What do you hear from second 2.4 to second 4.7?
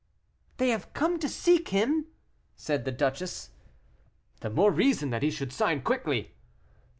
said the duchess. "The